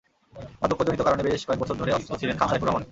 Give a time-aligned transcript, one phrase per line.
[0.61, 2.79] বার্ধক্যজনিত কারণে বেশ কয়েক বছর ধরে অসুস্থ ছিলেন খান সাইফুর রহমান।